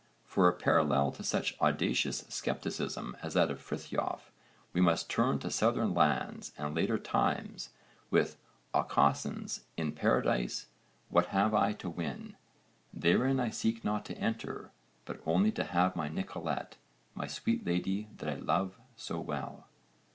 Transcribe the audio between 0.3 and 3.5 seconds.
a parallel to such audacious scepticism as